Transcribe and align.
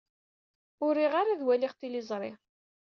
Ur 0.85 0.91
riɣ 0.99 1.13
ara 1.21 1.31
ad 1.33 1.41
waliɣ 1.47 1.73
tiliẓri. 1.79 2.31